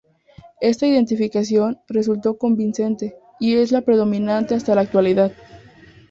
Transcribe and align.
Esta 0.61 0.87
identificación 0.87 1.77
resultó 1.87 2.35
convincente, 2.39 3.15
y 3.39 3.53
es 3.57 3.71
la 3.71 3.81
predominante 3.81 4.55
hasta 4.55 4.73
la 4.73 4.81
actualidad. 4.81 5.31